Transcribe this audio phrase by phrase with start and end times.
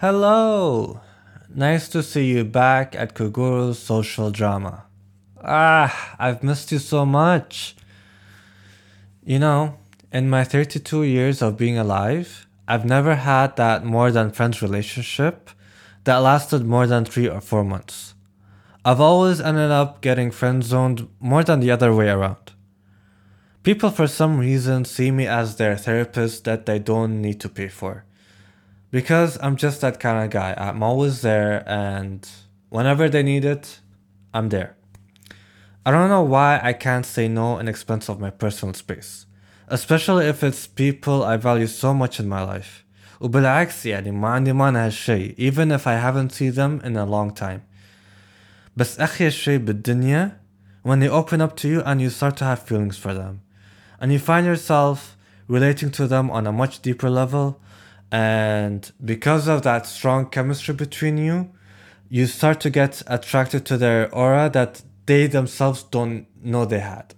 [0.00, 1.00] Hello!
[1.52, 4.84] Nice to see you back at Kuguru's social drama.
[5.42, 7.74] Ah, I've missed you so much.
[9.24, 9.78] You know,
[10.12, 15.50] in my 32 years of being alive, I've never had that more than friends relationship
[16.04, 18.14] that lasted more than three or four months.
[18.84, 22.52] I've always ended up getting friend zoned more than the other way around.
[23.64, 27.66] People, for some reason, see me as their therapist that they don't need to pay
[27.66, 28.04] for
[28.91, 30.53] Because I'm just that kind of guy.
[30.57, 32.29] I'm always there, and
[32.69, 33.79] whenever they need it,
[34.33, 34.75] I'm there.
[35.85, 39.25] I don't know why I can't say no in expense of my personal space.
[39.67, 42.83] Especially if it's people I value so much in my life.
[43.19, 47.31] وبالعكس يعني ما عندي مانع هالشي even if I haven't seen them in a long
[47.31, 47.61] time.
[48.77, 50.37] بس أخي الشي بالدنيا
[50.83, 53.41] when they open up to you and you start to have feelings for them.
[53.99, 55.15] And you find yourself
[55.47, 57.61] relating to them on a much deeper level
[58.10, 61.50] and because of that strong chemistry between you,
[62.08, 67.14] you start to get attracted to their aura that they themselves don't know they had.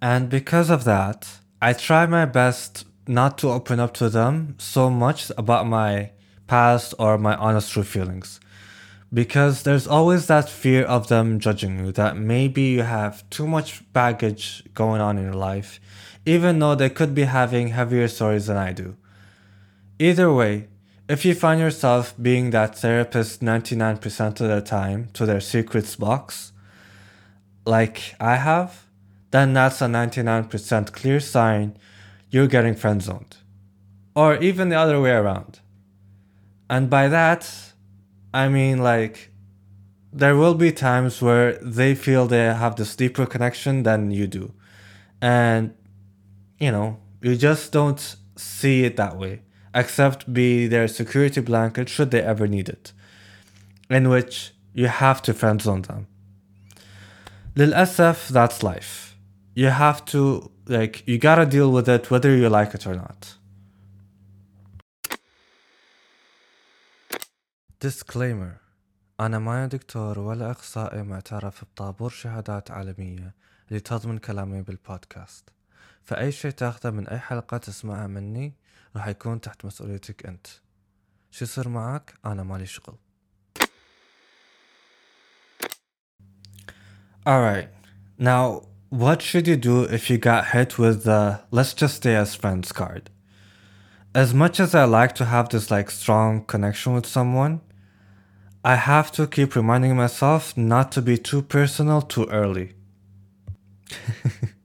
[0.00, 4.90] And because of that, I try my best not to open up to them so
[4.90, 6.10] much about my
[6.46, 8.38] past or my honest true feelings.
[9.12, 13.90] Because there's always that fear of them judging you, that maybe you have too much
[13.94, 15.80] baggage going on in your life,
[16.28, 18.96] even though they could be having heavier stories than I do.
[19.98, 20.68] Either way,
[21.08, 26.52] if you find yourself being that therapist 99% of the time to their secrets box,
[27.64, 28.84] like I have,
[29.30, 31.78] then that's a 99% clear sign
[32.28, 33.38] you're getting friend zoned.
[34.14, 35.60] Or even the other way around.
[36.68, 37.72] And by that,
[38.34, 39.30] I mean like
[40.12, 44.52] there will be times where they feel they have this deeper connection than you do.
[45.22, 45.72] And
[46.59, 49.41] you know, you just don't see it that way,
[49.73, 52.93] except be their security blanket should they ever need it,
[53.89, 56.07] in which you have to friend zone them.
[57.55, 59.15] للأسف, that's life.
[59.55, 63.35] You have to, like, you gotta deal with it whether you like it or not.
[67.79, 68.59] Disclaimer
[69.19, 73.35] أنا ما دكتور ولا أخصائي معترف بطابور شهادات عالمية
[73.67, 75.49] اللي تضمن كلامي بالبودكاست
[76.07, 78.53] فأي شيء تاخذه من أي حلقة تسمعها مني
[78.95, 80.47] راح يكون تحت مسؤوليتك أنت
[81.31, 82.95] شو يصير معك أنا مالي شغل
[87.25, 87.69] Alright,
[88.17, 92.35] now what should you do if you got hit with the let's just stay as
[92.35, 93.09] friends card?
[94.13, 97.61] As much as I like to have this like strong connection with someone,
[98.63, 102.73] I have to keep reminding myself not to be too personal too early.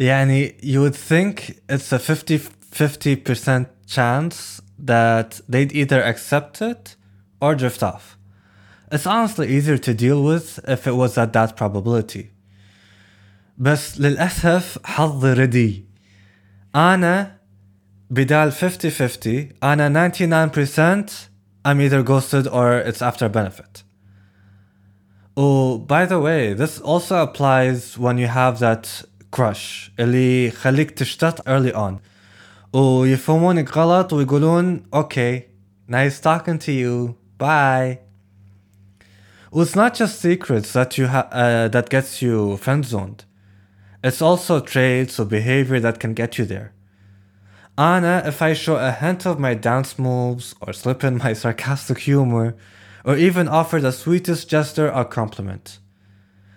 [0.00, 2.38] يعني you would think it's a 50
[2.72, 6.96] 50% chance that they'd either accept it
[7.40, 8.16] or drift off.
[8.92, 12.32] It's honestly easier to deal with if it was at that probability.
[13.58, 15.84] بس للأسف حظي ردي.
[16.74, 17.36] أنا
[18.10, 21.30] بدال 50-50 أنا 99%
[21.64, 23.82] I'm either ghosted or it's after benefit.
[25.36, 31.40] Oh, by the way, this also applies when you have that crush اللي يخليك تشتت
[31.48, 31.94] early on
[32.72, 35.42] ويفهمونك غلط ويقولون okay
[35.88, 37.98] nice talking to you bye
[39.52, 43.24] well, it's not just secrets that you ha- uh, that gets you friend zoned
[44.04, 46.72] it's also traits or behavior that can get you there
[47.78, 51.98] Anna, if I show a hint of my dance moves or slip in my sarcastic
[52.00, 52.54] humor
[53.06, 55.78] or even offer the sweetest gesture or compliment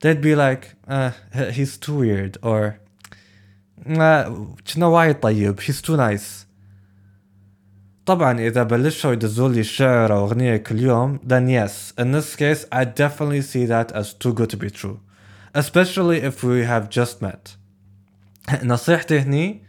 [0.00, 1.10] they'd be like, uh,
[1.52, 2.80] he's too weird, or
[3.86, 6.46] كنا وايد طيب, he's too nice.
[8.06, 12.64] طبعا إذا بلشوا يدزوا لي شعر أو أغنية كل يوم then yes in this case
[12.72, 15.00] I definitely see that as too good to be true
[15.54, 17.56] especially if we have just met
[18.62, 19.62] نصيحتي هني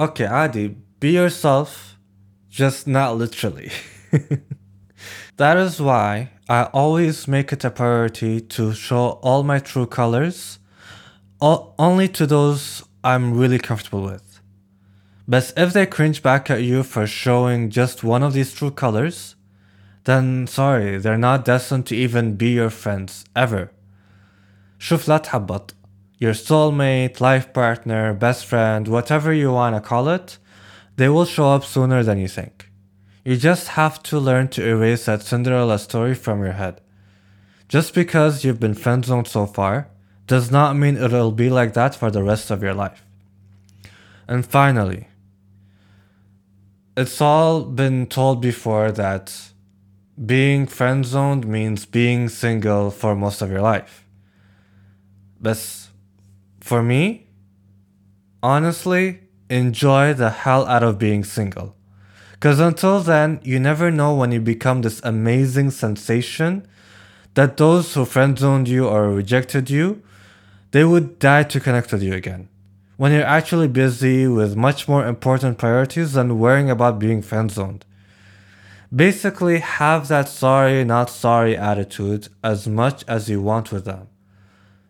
[0.00, 1.98] okay عادي be yourself
[2.50, 3.70] just not literally
[5.36, 10.58] that is why I always make it a priority to show all my true colors
[11.40, 14.40] only to those I'm really comfortable with.
[15.26, 19.36] But if they cringe back at you for showing just one of these true colors,
[20.04, 23.70] then sorry, they're not destined to even be your friends ever.
[24.78, 25.74] شوف لا تحبط.
[26.18, 30.38] Your soulmate, life partner, best friend, whatever you wanna call it,
[30.96, 32.70] they will show up sooner than you think.
[33.23, 36.81] You just have to learn to erase that Cinderella story from your head.
[37.69, 39.87] Just because you've been friend zoned so far
[40.27, 43.05] does not mean it'll be like that for the rest of your life.
[44.27, 45.07] And finally,
[46.95, 49.33] it's all been told before that
[50.23, 54.05] being friend zoned means being single for most of your life.
[55.41, 55.57] But
[56.59, 57.27] for me,
[58.41, 61.75] honestly, enjoy the hell out of being single.
[62.43, 66.67] Because until then, you never know when you become this amazing sensation
[67.35, 70.03] that those who friend zoned you or rejected you,
[70.71, 72.49] they would die to connect with you again
[72.97, 77.85] when you're actually busy with much more important priorities than worrying about being friend zoned.
[78.93, 84.09] Basically, have that sorry, not sorry attitude as much as you want with them.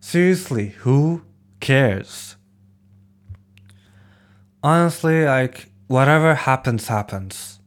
[0.00, 1.20] Seriously, who
[1.60, 2.36] cares?
[4.62, 7.60] Honestly, like, whatever happens, happens.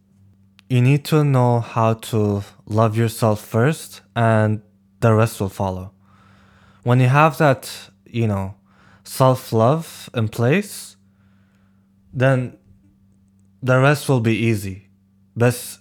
[0.67, 4.63] You need to know how to love yourself first, and
[4.99, 5.91] the rest will follow.
[6.81, 7.69] When you have that,
[8.07, 8.55] you know,
[9.03, 10.97] self love in place,
[12.11, 12.57] then
[13.61, 14.89] the rest will be easy.
[15.35, 15.77] But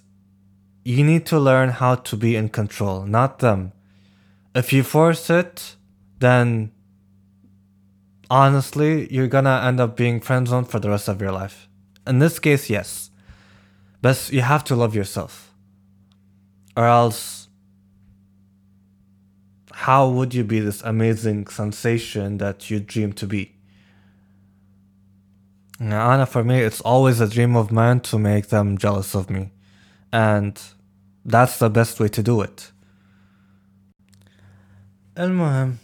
[0.83, 3.71] you need to learn how to be in control, not them.
[4.53, 5.77] If you force it,
[6.19, 6.71] then
[8.29, 11.67] honestly, you're gonna end up being friend zoned for the rest of your life.
[12.06, 13.10] In this case, yes.
[14.02, 15.52] But you have to love yourself.
[16.76, 17.40] Or else
[19.86, 23.56] how would you be this amazing sensation that you dream to be?
[25.78, 29.30] Now, Anna, for me, it's always a dream of mine to make them jealous of
[29.30, 29.52] me.
[30.12, 30.60] And
[31.24, 32.72] that's the best way to do it.
[35.16, 35.76] المهم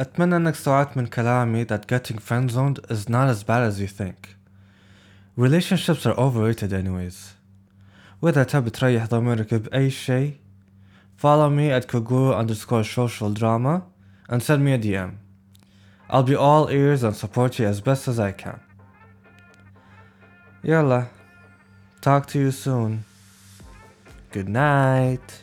[0.00, 4.36] أتمنى أنك استوعبت من كلامي that getting friend-zoned is not as bad as you think.
[5.36, 7.34] Relationships are overrated anyways.
[8.22, 10.34] وإذا تبي تريح ضميرك بأي شيء
[11.16, 13.84] Follow me at Koguru underscore social drama
[14.28, 15.16] and send me a DM.
[16.08, 18.60] I'll be all ears and support you as best as I can.
[20.62, 21.08] Yalla.
[22.00, 23.04] Talk to you soon.
[24.30, 25.42] Good night.